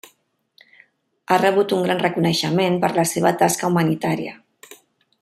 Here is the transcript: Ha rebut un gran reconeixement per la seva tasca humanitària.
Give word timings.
Ha 1.27 1.37
rebut 1.41 1.75
un 1.77 1.85
gran 1.87 2.01
reconeixement 2.05 2.79
per 2.85 2.91
la 2.99 3.07
seva 3.13 3.37
tasca 3.43 3.73
humanitària. 3.73 4.35